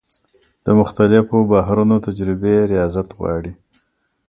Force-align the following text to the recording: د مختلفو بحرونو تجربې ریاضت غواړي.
د 0.65 0.67
مختلفو 0.79 1.37
بحرونو 1.51 1.95
تجربې 2.07 2.55
ریاضت 2.71 3.09
غواړي. 3.17 3.51